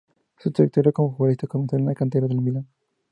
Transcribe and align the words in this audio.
Su 0.39 0.49
trayectoria 0.49 0.91
como 0.91 1.11
futbolista 1.11 1.45
comenzó 1.45 1.75
en 1.77 1.85
la 1.85 1.93
cantera 1.93 2.25
del 2.25 2.41
Milan. 2.41 2.67